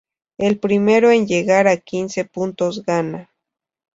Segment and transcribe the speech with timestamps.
[0.39, 3.29] El primero en llegar a quince puntos gana.